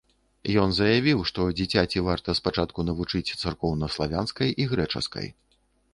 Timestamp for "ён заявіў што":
0.61-1.45